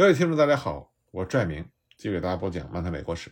[0.00, 1.62] 各位听众，大家好，我是拽明
[1.98, 3.30] 继续给大家播讲漫谈美国史。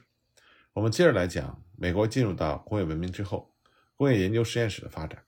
[0.75, 3.55] 我们接着来讲美国进入到工业文明之后，
[3.97, 5.25] 工业研究实验室的发展。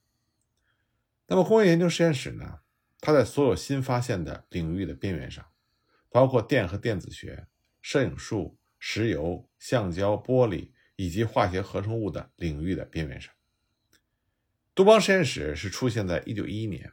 [1.28, 2.58] 那么，工业研究实验室呢，
[3.00, 5.46] 它在所有新发现的领域的边缘上，
[6.10, 7.46] 包括电和电子学、
[7.80, 13.32] 摄影术、石油、橡胶、玻璃以及化学合成物的领域的边缘上。
[14.74, 16.92] 杜邦实验室是出现在1911年，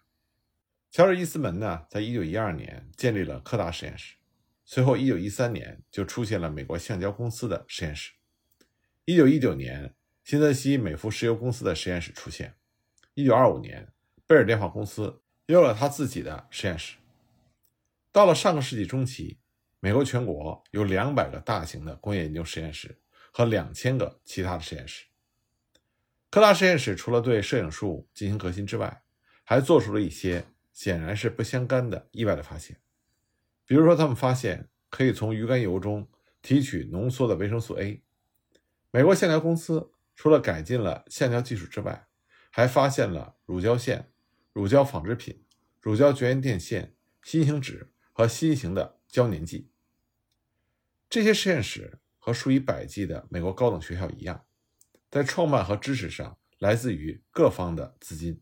[0.90, 4.16] 乔治·伊斯门呢，在1912年建立了柯达实验室。
[4.70, 8.12] 随后，1913年就出现了美国橡胶公司的实验室。
[9.06, 12.54] 1919年，新泽西美孚石油公司的实验室出现。
[13.16, 13.94] 1925年，
[14.26, 16.98] 贝尔电话公司有了他自己的实验室。
[18.12, 19.40] 到了上个世纪中期，
[19.80, 23.00] 美国全国有两百个大型的工业研究实验室
[23.32, 25.06] 和两千个其他的实验室。
[26.30, 29.02] 柯达实验室除了对摄影术进行革新之外，
[29.46, 32.78] 还做出了一些显然是不相干的意外的发现。
[33.68, 36.10] 比如说，他们发现可以从鱼肝油中
[36.42, 38.02] 提取浓缩的维生素 A。
[38.92, 42.08] 美国橡胶公司除了改进了橡胶技术之外，
[42.50, 44.10] 还发现了乳胶线、
[44.54, 45.44] 乳胶纺织品、
[45.82, 49.70] 乳胶绝缘电线、新型纸和新型的胶粘剂。
[51.10, 54.46] 这些实验室和数以百计的美国高等学校一样，
[55.12, 58.42] 在创办和支持上来自于各方的资金。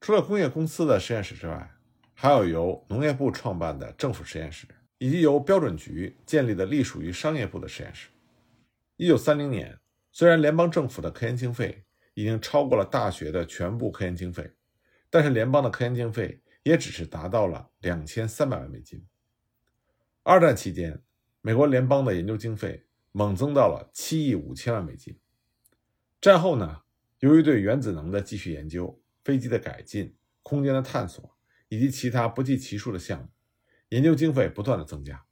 [0.00, 1.70] 除了工业公司的实验室之外，
[2.14, 4.66] 还有由农业部创办的政府实验室，
[4.98, 8.08] 以及由标准局建立的隶属于商业部的实验室。
[8.96, 9.78] 一九三零年，
[10.12, 14.52] 虽然联邦政府的科研经费已经超过了大学的全部科研经费，
[15.10, 19.04] 但是联邦的科研经费也只是达到了两千三百万美金。
[20.22, 21.02] 二战期间，
[21.40, 25.18] 美国联邦的研究经费猛增到了七亿五千万美金。
[26.20, 26.82] 战后呢，
[27.18, 31.33] 由于对原子能的继续研究、飞机的改进、空间的探索。
[31.74, 33.28] 以及其他不计其数的项目，
[33.88, 35.24] 研究经费不断的增加。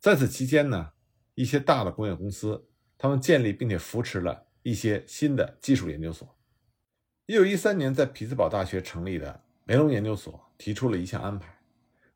[0.00, 0.90] 在此期间呢，
[1.36, 6.36] 一些大的工业公司，他们建立并且扶持了一些新的技术研究所。
[7.26, 11.56] 一九一三年，在匹兹堡大学成立的梅隆研究所提出了一项安排，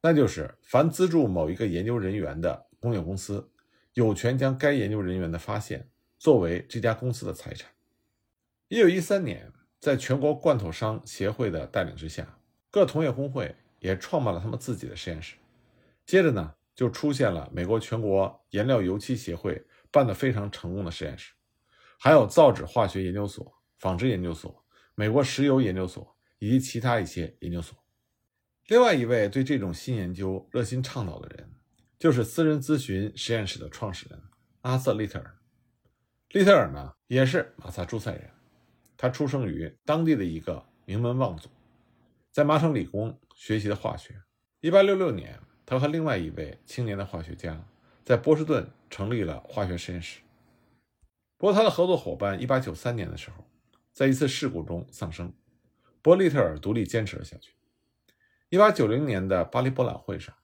[0.02, 3.48] 那就是凡资助某一个研究人员的工业公司，
[3.94, 5.88] 有权将该研究人员的发现
[6.18, 7.70] 作为这家公司的财产。
[8.66, 12.36] 一九一三年，在全国罐头商协会的带领之下。
[12.70, 15.36] 各同业工会也创办了他们自己的实验室，
[16.06, 21.32] 接着呢，就出现了美国全国颜料油漆协会办的非常成功的实验室，
[21.98, 24.64] 还有造纸化学研究所、纺织研究所、
[24.94, 27.76] 美国石油研究所以及其他一些研究所。
[28.68, 31.50] 另外一位对这种新研究热心倡导的人，
[31.98, 34.22] 就是私人咨询实验室的创始人
[34.60, 35.36] 阿瑟·利特尔。
[36.28, 38.30] 利特尔呢，也是马萨诸塞人，
[38.96, 41.48] 他出生于当地的一个名门望族。
[42.32, 44.22] 在麻省理工学习的化学。
[44.62, 47.66] 1866年，他和另外一位青年的化学家
[48.04, 50.20] 在波士顿成立了化学实验室。
[51.36, 53.44] 不过，他的合作伙伴1893年的时候，
[53.92, 55.32] 在一次事故中丧生。
[56.02, 57.54] 伯利特尔独立坚持了下去。
[58.50, 60.34] 1890年的巴黎博览会上，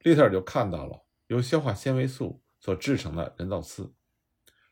[0.00, 3.94] 利特尔就看到了由消化纤维素所制成的人造丝，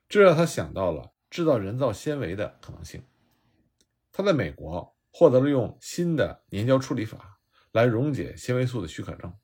[0.08, 3.02] 这让他想到了制造人造纤维的可能性。
[4.12, 4.94] 他在美国。
[5.10, 7.40] 获得了用新的粘胶处理法
[7.72, 9.34] 来溶解纤维素的许可证，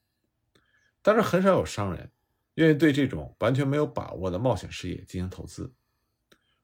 [1.03, 2.11] 但是很少有商人
[2.55, 5.75] 愿意对这种完全没有把握的冒险事业进行投资。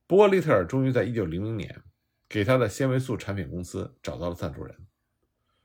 [0.07, 1.83] 不过，利特尔终于在1900年
[2.29, 4.87] 给他的纤维素产品公司找到了赞助人。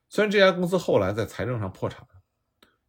[0.10, 2.22] 虽然这家公司后来在财政上破产了，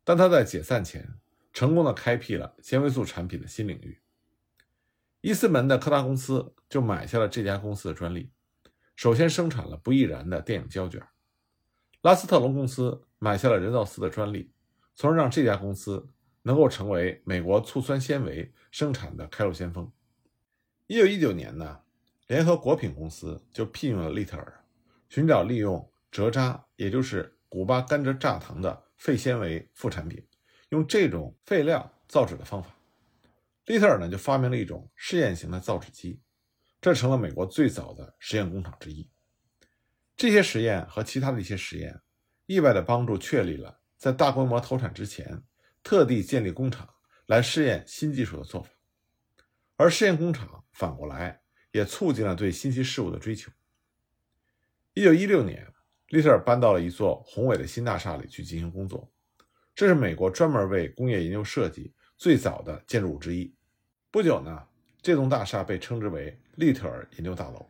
[0.04, 1.18] 但他在解散前
[1.52, 4.00] 成功的开辟了纤维素产品的新领域。
[5.20, 8.30] 伊斯门的柯达公司就买下了这家公司的专利。
[8.98, 11.00] 首先生产了不易燃的电影胶卷，
[12.02, 14.50] 拉斯特隆公司买下了人造丝的专利，
[14.96, 16.08] 从而让这家公司
[16.42, 19.88] 能够成为美国醋酸纤维生产的开路先锋。
[20.88, 21.78] 一九一九年呢，
[22.26, 24.64] 联合果品公司就聘用了利特尔，
[25.08, 30.26] 寻找利用蔗渣，也就是古巴甘蔗榨糖的废纤维副产品，
[30.70, 32.70] 用这种废料造纸的方法。
[33.66, 36.20] 利特尔呢就发明了一种试验型的造纸机。
[36.80, 39.08] 这成了美国最早的实验工厂之一。
[40.16, 42.00] 这些实验和其他的一些实验，
[42.46, 45.42] 意外地帮助确立了在大规模投产之前，
[45.82, 46.88] 特地建立工厂
[47.26, 48.70] 来试验新技术的做法。
[49.76, 51.40] 而试验工厂反过来
[51.72, 53.50] 也促进了对新奇事物的追求。
[54.94, 55.66] 一九一六年，
[56.08, 59.08] 利特尔搬到了一座宏伟的新大厦里去进行工作，
[59.74, 63.52] 这是美国专门为工业研究设计最早的建筑物之一。
[64.10, 64.64] 不久呢。
[65.00, 67.68] 这栋大厦被称之为利特尔研究大楼。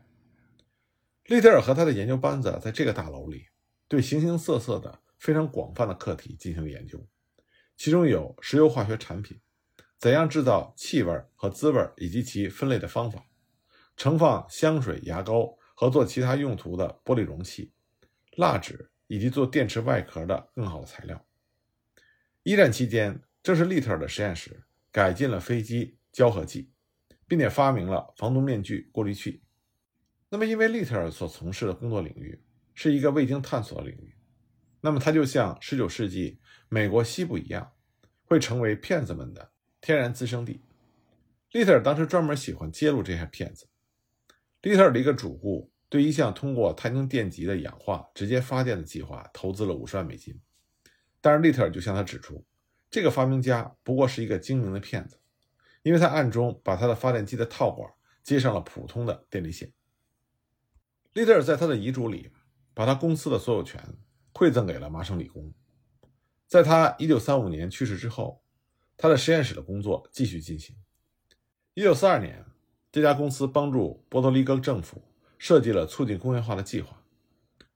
[1.27, 3.47] 利特尔和他的研究班子在这个大楼里，
[3.87, 7.07] 对形形色色的、非常广泛的课题进行研究，
[7.77, 9.39] 其中有石油化学产品，
[9.99, 13.27] 怎样制造气味和滋味以及其分类的方法，
[13.97, 17.73] 盛放香水、牙膏和做其他用途的玻璃容器、
[18.37, 21.27] 蜡纸以及做电池外壳的更好的材料。
[22.43, 26.73] 一战期间，正是利特尔的实验室改进了飞机胶合剂，
[27.29, 29.43] 并且发明了防毒面具过滤器。
[30.31, 32.43] 那么，因为利特尔所从事的工作领域
[32.75, 34.17] 是一个未经探索的领域，
[34.81, 37.73] 那么他就像19世纪美国西部一样，
[38.25, 40.63] 会成为骗子们的天然滋生地。
[41.53, 43.69] 利特尔当时专门喜欢揭露这些骗子。
[44.61, 50.39] 利特尔的一个主顾对一项通过碳晶电极的氧化直接发电的计划投资了五十万美金，
[51.23, 52.45] 但是利特尔就向他指出，
[52.91, 55.19] 这个发明家不过是一个精明的骗子，
[55.83, 57.91] 因为他暗中把他的发电机的套管
[58.23, 59.73] 接上了普通的电力线。
[61.13, 62.31] 利特尔在他的遗嘱里，
[62.75, 63.83] 把他公司的所有权
[64.33, 65.53] 馈赠给了麻省理工。
[66.47, 68.43] 在他1935年去世之后，
[68.97, 70.77] 他的实验室的工作继续进行。
[71.75, 72.45] 1942年，
[72.91, 75.03] 这家公司帮助波多黎各政府
[75.39, 77.05] 设计了促进工业化的计划。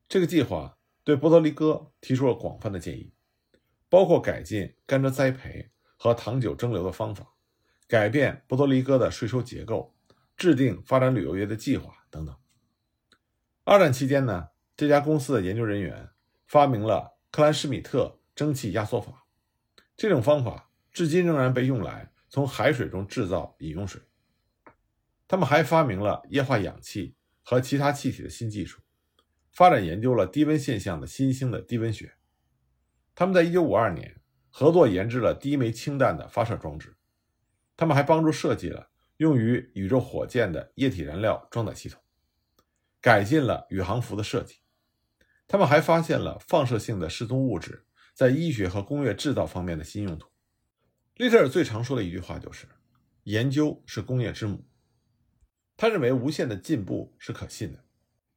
[0.08, 3.12] 这个计划对波多黎各提出了广泛的建议，
[3.88, 7.34] 包括改进甘蔗栽培和糖酒蒸馏的方法，
[7.92, 9.94] 改变波多黎各的税收结构，
[10.34, 12.34] 制定发展旅游业的计划等等。
[13.64, 16.08] 二战期间呢，这家公司的研究人员
[16.46, 19.26] 发明了克兰施米特蒸汽压缩法，
[19.94, 24.00] 这种方法至今仍然被用来从海水中制造饮用水。
[25.28, 28.80] 他们还发明了液化氧气和其他气体的新技术，
[29.52, 32.14] 发展研究了低温现象的新兴的低温学。
[33.14, 36.96] 他们在1952年合作研制了第一枚氢弹的发射装置，
[37.82, 42.00] 他们还帮助设计了用于宇宙火箭的液体燃料装载系统。
[43.00, 44.58] 改进了宇航服的设计，
[45.48, 47.84] 他们还发现了放射性的失踪物质
[48.14, 50.28] 在医学和工业制造方面的新用途。
[51.16, 52.68] 利特尔最常说的一句话就是
[53.24, 54.64] ：“研究是工业之母。”
[55.76, 57.84] 他认为无限的进步是可信的。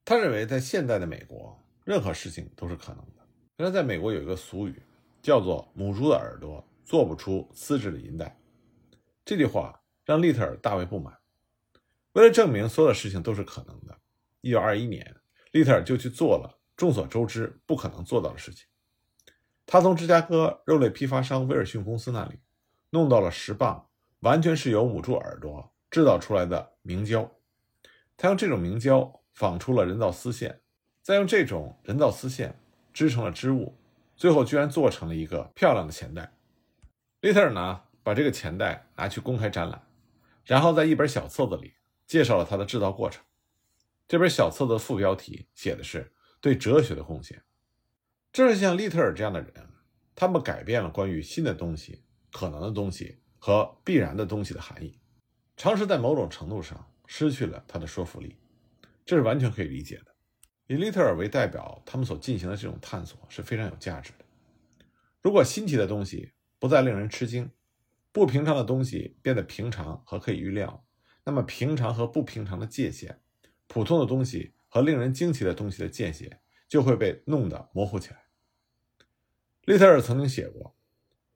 [0.03, 3.21] 他认为在现代的美国，任何事情都是可能的。
[3.57, 4.81] 原来在美国有一个俗语，
[5.21, 8.35] 叫做“母猪的耳朵做不出丝质的银带”。
[9.25, 11.17] 这句话让利特尔大为不满。
[12.13, 13.97] 为了证明所有的事情都是可能的。
[14.41, 15.15] 一九二一年，
[15.51, 18.67] 利特尔就去做了众所周知不可能做到的事情。
[19.65, 22.39] 他从芝加哥肉类批发商威尔逊公司那里
[22.91, 23.89] 弄到了十磅
[24.19, 27.31] 完全是由母猪耳朵制造出来的明胶。
[28.15, 30.61] 他用这种明胶纺出了人造丝线，
[31.01, 32.59] 再用这种人造丝线
[32.93, 33.75] 织成了织物，
[34.15, 36.31] 最后居然做成了一个漂亮的钱袋。
[37.21, 39.81] 利特尔呢，把这个钱袋拿去公开展览，
[40.43, 41.73] 然后在一本小册子里
[42.05, 43.23] 介绍了它的制造过程。
[44.07, 47.41] 这本小册子的副标题写的是“对哲学的贡献”。
[48.31, 49.51] 正是像利特尔这样的人，
[50.13, 54.99] 他们改变了关于新的东西、可能的东西和必然的东西的含义。
[55.57, 58.35] 常识在某种程度上失去了它的说服力，
[59.03, 60.13] 这是完全可以理解的。
[60.67, 64.25] 以利特尔为代表，他们所进行的这种探索是非常有价值的。
[65.23, 67.49] 如果新奇的东西不再令人吃惊，
[68.15, 70.85] 不平常的东西变得平常和可以预料，
[71.25, 73.19] 那么平常和不平常的界限。
[73.67, 76.33] 普通的东西和令人惊奇的东西的间隙
[76.65, 78.23] 就会被弄得模糊起来。
[79.65, 80.77] 利特尔曾经写过：“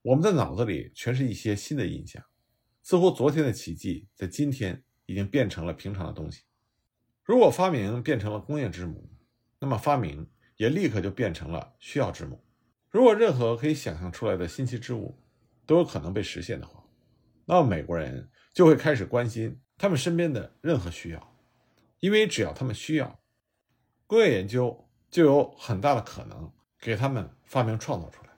[0.04, 2.24] 我们的脑子里全是一些新的印象，
[2.82, 6.44] 似乎昨天的奇迹在今天已经变成了平常的东西。
[7.26, 9.12] 如果发明变成了工业之母，
[9.60, 12.42] 那么发明也立刻就变成了需要之母。
[12.90, 15.22] 如果任何可以想象出来的新奇之物
[15.70, 16.84] 都有可能被实现的话，
[17.46, 21.36] 那么美国人就会开始关心他们身边的任何需要。”
[22.02, 23.20] 因为只要他们需要，
[24.08, 28.30] 工业研究就有很大的可能给他们发明创造出来。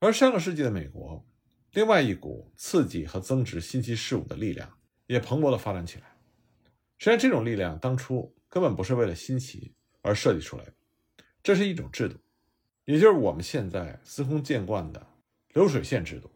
[0.00, 1.24] 而上个世纪的美国，
[1.70, 6.16] 另外一股刺激和增值新奇事物的力量也蓬勃地发展起来。
[6.96, 9.72] 实际上，这种力量当初根本不是为了新奇
[10.02, 10.74] 而设计出来的，
[11.44, 12.18] 这是一种制度，
[12.86, 15.06] 也就是我们现在司空见惯的
[15.52, 16.30] 流水线制度。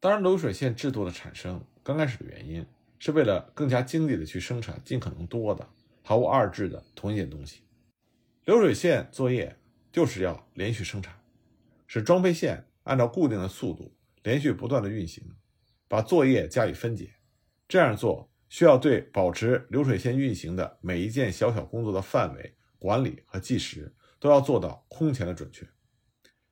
[0.00, 2.66] 当然，流水线制度的产生刚开始的原因。
[2.96, 5.68] 是为了更加经济的去生产尽可能多的
[6.00, 7.60] 毫无二致的同一件东西。
[8.46, 9.58] 流水线作业
[9.92, 11.14] 就是要连续生产，
[11.86, 15.22] 使装配线按照固定的速度连续不断的运行，
[15.86, 17.12] 把作业加以分解。
[17.68, 25.68] 这样做需要对保持流水线运行的每一件小小工作的范围管理和计时都要做到空前的准确。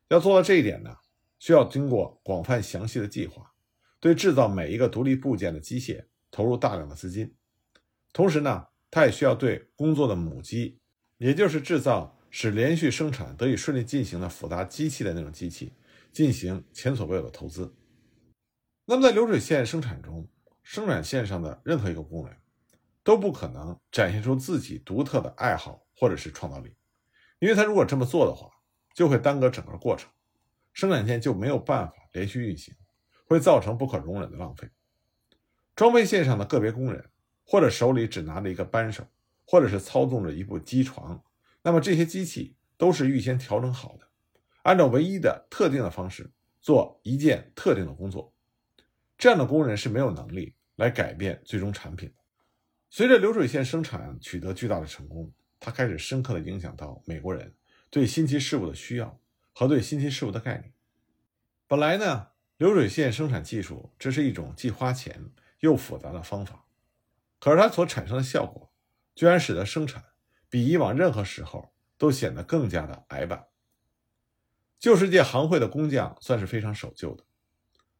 [0.08, 0.94] 要做到这一点呢，
[1.42, 3.52] 需要经过广泛详细的计划，
[3.99, 6.04] 对制造每一个独立部件的机械。
[6.30, 7.34] 投入大量的资金，
[8.12, 10.78] 同时呢，他也需要对工作的母机，
[11.18, 15.75] 也就是制造使连续生产得以顺利进行的复杂机器的那种机器，
[16.12, 17.75] 进行前所未有的投资。
[18.87, 20.26] 那么，在流水线生产中，
[20.62, 22.34] 生产线上的任何一个工人
[23.02, 26.75] 都不可能展现出自己独特的爱好或者是创造力，
[27.40, 28.49] 因为他如果这么做的话，
[28.94, 30.08] 就会耽搁整个过程，
[30.72, 32.74] 生产线就没有办法连续运行，
[33.26, 34.68] 会造成不可容忍的浪费。
[35.74, 37.10] 装配线上的个别工人，
[37.44, 39.06] 或者手里只拿着一个扳手，
[39.46, 41.22] 或者是操纵着一部机床，
[41.62, 44.08] 那么这些机器都是预先调整好的，
[44.62, 48.34] 按照唯一的特定的方式做一件特定的工作。
[49.16, 52.14] 这样的工人是没有能力来改变最终产品的。
[52.90, 57.54] 随着流水线生产取得巨大的成功，它开始深刻地影响到美国人
[57.88, 59.18] 对新奇事物的需要
[59.52, 60.73] 和对新奇事物的概念。
[61.66, 65.32] 本来呢，流水线生产技术这是一种既花钱。
[65.62, 66.64] 又复杂的方法，
[67.38, 68.73] 可是它所产生的效果，
[69.14, 70.02] 居然使得生产
[70.49, 73.47] 比以往任何时候都显得更加的矮板。
[74.80, 77.25] 旧世界行会的工匠算是非常守旧的，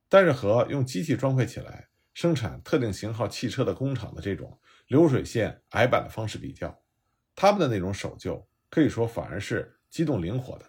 [0.09, 6.83] 但是和用机器装配起来生产特定型号汽车的工厂的这种流水线矮板的方式比较，
[7.37, 10.67] 他们的那种守旧可以说反而是机动灵活的。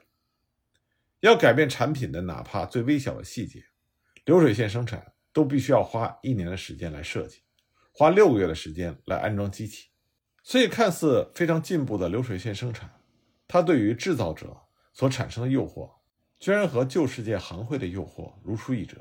[1.24, 3.63] 要改变产品的哪怕最微小的细节，
[4.25, 5.10] 流水线生产。
[5.36, 7.42] 都必须要花一年的时间来设计，
[7.92, 9.88] 花六个月的时间来安装机器，
[10.44, 13.01] 所以看似非常进步的流水线生产，
[13.48, 14.56] 它对于制造者
[14.94, 15.89] 所产生的诱惑，
[16.38, 18.98] 居然和旧世界行会的诱惑如出一辙，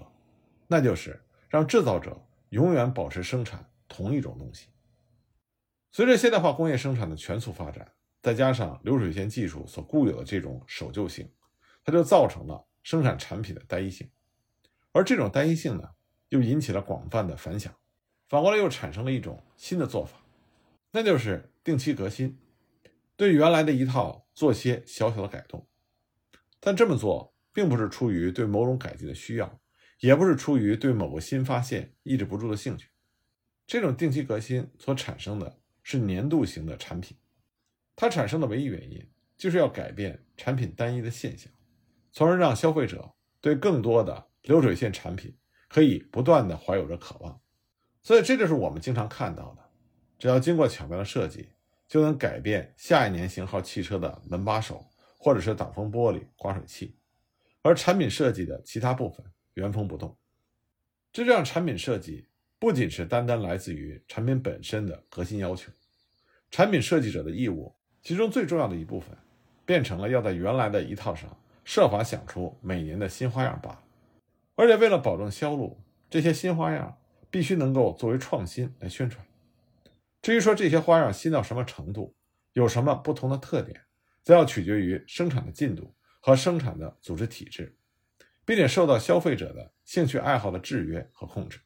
[0.69, 4.69] 那就是让制造者永远保持生产同一种东西。
[5.91, 11.31] 随着现代化工业生产的全速发展，再加上流水线技术所固有的这种守旧性，
[11.85, 14.11] 它就造成了生产产品的单一性，
[14.93, 15.91] 而这种单一性呢？
[16.29, 17.75] 又引起了广泛的反响，
[18.27, 20.25] 反过来又产生了一种新的做法，
[20.93, 22.39] 那就是定期革新，
[23.17, 25.69] 对原来的一套做些小小的改动。
[26.59, 29.61] 但这么做并不是出于对某种改进的需要，
[30.01, 32.89] 也不是出于对某个新发现抑制不住的兴趣。
[33.67, 37.19] 这种定期革新所产生的是年度型的产品，
[37.95, 41.53] 它产生的唯一原因就是要改变产品单一的现象，
[42.13, 45.37] 从而让消费者对更多的流水线产品。
[45.69, 47.41] 可以不断的怀有着渴望，
[48.03, 49.63] 所以这就是我们经常看到的，
[50.19, 51.49] 只要经过巧妙的设计，
[51.89, 54.85] 就能改变下一年型号汽车的门把手，
[55.17, 56.99] 或者是挡风玻璃、刮水器，
[57.63, 60.15] 而产品设计的其他部分原封不动。
[61.11, 62.29] 这让产品设计
[62.59, 65.73] 不仅是单单来自于产品本身的核心要求，
[66.51, 69.17] 产品设计者的义务，其中最重要的一部分，
[69.65, 73.83] 变成了要在原来的一套上设法想出每年的新花样罢了。
[74.55, 76.99] 而且为了保证销路，这些新花样
[77.31, 79.27] 必须能够作为创新来宣传。
[80.21, 82.15] 至于说这些花样新到什么程度，
[82.53, 83.81] 有什么不同的特点，
[84.23, 87.77] 则要取决于生产的进度和生产的组织体制，
[88.45, 91.61] 并且受到消费者的兴趣爱好的制约和控制。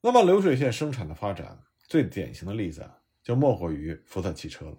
[0.00, 2.88] 那么，流水线生产的发展最典型的例子
[3.22, 4.78] 就莫过于福特汽车了。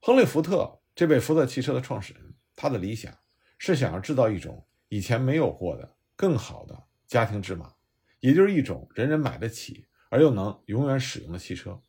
[0.00, 3.10] 亨利·福特这位福特汽车的创始人，他的理想
[3.56, 4.66] 是想要制造一种。
[4.90, 7.72] 以前没有过的更好的家庭之马，
[8.18, 11.80] 也就是一种人人买得起而又能永远使用的汽车。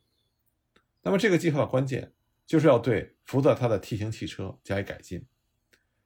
[1.01, 2.13] 那么这个计划的关键
[2.46, 5.27] 就是要对福特他的 T 型汽车加以改进。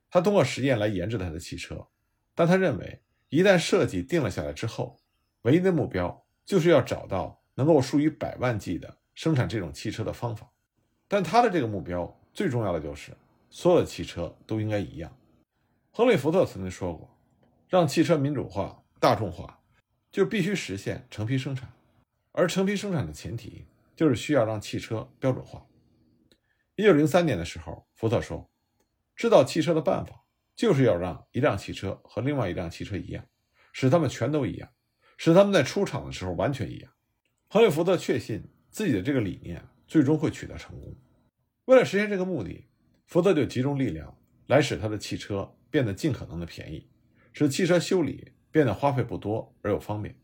[0.10, 1.86] 他通过实验来研制他的汽车，
[2.34, 5.00] 但他认为一旦设计定了下来之后，
[5.44, 10.52] 唯一的目标就是要找到能够数以百万计的生产这种汽车的方法。
[11.08, 13.14] 但他的这个目标最重要的就是
[13.50, 15.18] 所有的汽车都应该一样。
[15.92, 17.10] 亨利·福特曾经说过
[17.70, 19.62] ：“让汽车民主化、大众化，
[20.12, 21.72] 就必须实现成批生产。
[22.34, 23.66] 而成批生产的前提，
[23.96, 25.66] 就是需要让汽车标准化。”
[26.76, 28.50] 一九零三年的时候，福特说
[29.16, 33.26] ：“制造汽车的办法，就是要让一辆汽车和另外一辆汽车一样，
[33.72, 34.70] 使它们全都一样，
[35.16, 36.92] 使它们在出厂的时候完全一样。”
[37.48, 40.94] 亨利·福特确信自己的这个理念最终会取得成功。
[41.66, 42.68] 为了实现这个目的，
[43.06, 44.18] 福特就集中力量
[44.48, 45.52] 来使他的汽车。
[45.72, 46.88] 变得尽可能的便宜，
[47.34, 50.18] 使汽车修理变得花费不多而又方便。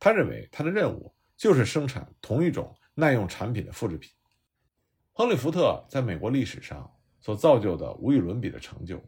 [0.00, 4.10] 他认为他的任务就是生产同一种耐用产品的复制品。
[5.12, 9.00] 亨利·福特在美国历史上所造就的无与伦比的成就，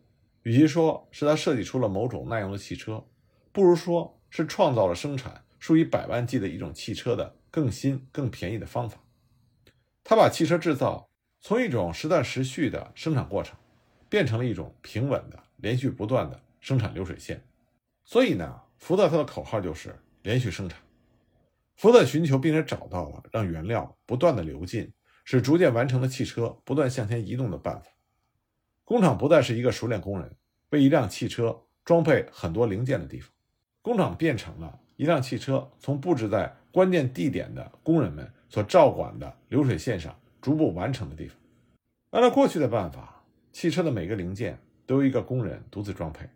[0.45, 3.05] 与其说是他设计出了某种耐用的汽车，
[3.51, 9.03] 不如说是创造了生产数以百万计的一种汽车的更新、更便宜的方法。
[10.05, 11.08] 他把汽车制造
[11.41, 13.57] 从一种时断时续的生产过程，
[14.09, 15.43] 变成了一种平稳的。
[15.61, 17.43] 连续不断的生产流水线，
[18.05, 19.93] 所以呢，福特他的口号就是
[20.23, 20.79] 连续生产。
[21.75, 24.93] 福特寻求并且找到了让原料不断的流进，
[25.25, 27.91] 使逐渐完成的汽车不断向前移动的办法。
[28.85, 30.37] 工厂不再是一个熟练工人，
[30.71, 33.29] 为一辆汽车装配很多零件的地方，
[33.83, 41.37] 工厂变成了一辆汽车从布置在关键地点的工人们所照管的流水线上逐步完成的地方。
[42.11, 46.29] 按照过去的办法，汽车的每个零件都由一个工人独自装配，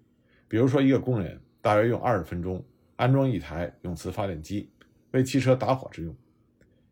[0.49, 2.65] 比如说一个工人大约用二十分钟
[2.97, 4.71] 安装一台永磁发电机，
[5.13, 6.15] 为汽车打火之用。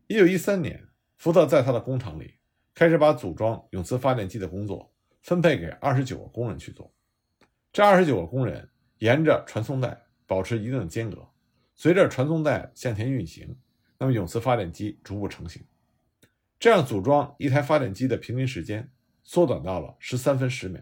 [0.07, 0.87] 一九一三年，
[1.17, 2.33] 福特在他的工厂里
[2.73, 4.91] 开始把组装永磁发电机的工作
[5.21, 6.91] 分配给二十九个工人去做。
[7.71, 8.67] 这二十九个工人
[8.99, 11.27] 沿着传送带保持一定的间隔，
[11.75, 13.55] 随着传送带向前运行，
[13.99, 15.63] 那么永磁发电机逐步成型。
[16.61, 18.91] 这样组装一台发电机的平均时间
[19.23, 20.79] 缩短到了十三分十秒。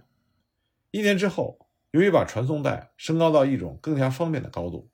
[0.91, 4.89] 一年之后，由于把传送带升高到一种更加方便的高度，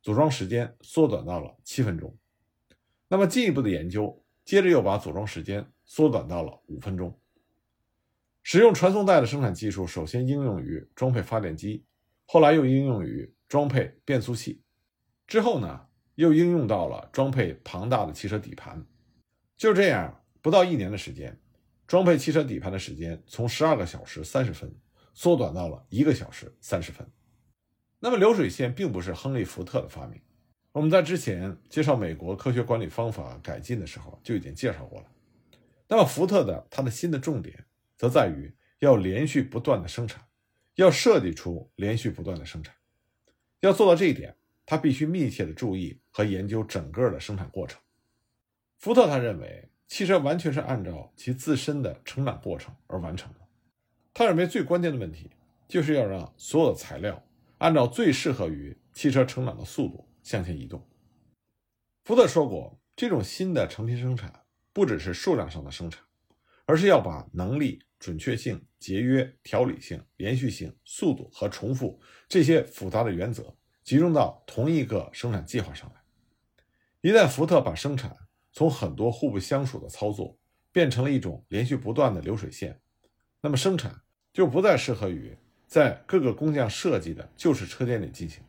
[0.00, 2.16] 组装时间缩短到了七分钟。
[3.08, 7.20] 那么进一步的研究，接着又把组装时间缩短到了五分钟。
[8.42, 11.84] 使用传送带的生产技术，首先应用于装配发电机，
[12.24, 14.62] 后来又应用于装配变速器，
[15.26, 18.86] 之后呢，又应用到了装配庞大的汽车底盘。
[19.58, 21.38] 就这样，不到一年的时间，
[21.86, 24.74] 装配汽车底盘的时间从十二个小时三十分
[25.12, 27.06] 缩短到了一个小时三十分。
[27.98, 30.20] 那么流水线并不是亨利·福特的发明。
[30.72, 35.06] 我们在之前介绍美国科学管理方法改进的时候就已经介绍过了。
[35.88, 37.66] 那么福特的他的新的重点
[37.96, 40.24] 则在于要连续不断的生产，
[40.76, 42.74] 要设计出连续不断的生产。
[43.58, 47.78] 要做到这一点，他必须密切的注意和研究整个的生产过程。
[48.78, 53.40] 福特他认为汽车完全是按照其自身的成长过程而完成的。
[54.14, 55.28] 他认为最关键的问题
[55.68, 57.22] 就是要让所有的材料
[57.58, 60.06] 按照最适合于汽车成长的速度。
[60.22, 60.86] 向前移动。
[62.04, 64.30] 福特说过，这种新的成品生产
[64.70, 66.04] 不只是数量上的生产，
[66.66, 76.02] 而是要把能力、准确性、节约、条理性、连续性、速度和重复这些复杂的原则集中到同一个生产计划上来。
[77.00, 78.14] 一旦福特把生产
[78.52, 80.36] 从很多互不相属的操作
[80.72, 82.80] 变成了一种连续不断的流水线，
[83.40, 84.00] 那么生产
[84.32, 85.36] 就不再适合于
[85.66, 88.42] 在各个工匠设计的旧式车间里进行。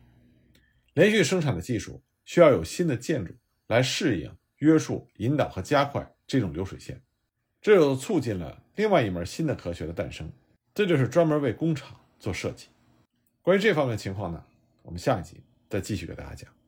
[0.94, 3.34] 连续生产的技术需要有新的建筑
[3.68, 7.00] 来适应、约束、引导和加快这种流水线，
[7.60, 10.30] 这又促进了另外一门新的科学的诞生，
[10.74, 12.66] 这就是专门为工厂做设计。
[13.40, 14.44] 关于这方面情况呢，
[14.82, 16.61] 我们下一集再继续给大家讲。